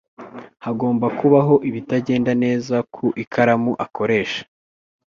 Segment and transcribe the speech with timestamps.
[0.65, 4.41] Hagomba kubaho ibitagenda neza ku ikaramu akoresha.